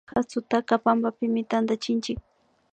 Katsutaka 0.13 0.73
pampapimi 0.85 1.41
tantachinchik 1.51 2.19